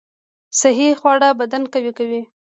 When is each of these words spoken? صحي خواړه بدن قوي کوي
صحي 0.59 0.89
خواړه 0.99 1.29
بدن 1.39 1.63
قوي 1.73 1.91
کوي 1.97 2.21